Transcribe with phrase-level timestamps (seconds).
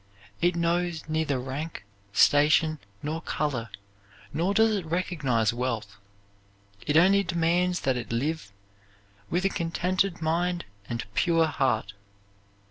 [0.41, 3.69] It knows neither rank, station, nor color,
[4.33, 5.97] nor does it recognize wealth.
[6.87, 8.51] It only demands that it live
[9.29, 11.93] with a contented mind and pure heart.